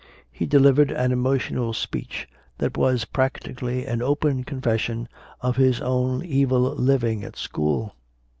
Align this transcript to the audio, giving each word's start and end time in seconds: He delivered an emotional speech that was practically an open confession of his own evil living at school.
He 0.31 0.47
delivered 0.47 0.89
an 0.89 1.11
emotional 1.11 1.73
speech 1.73 2.27
that 2.57 2.75
was 2.75 3.05
practically 3.05 3.85
an 3.85 4.01
open 4.01 4.43
confession 4.43 5.07
of 5.41 5.57
his 5.57 5.79
own 5.79 6.25
evil 6.25 6.61
living 6.73 7.23
at 7.23 7.35
school. 7.35 7.93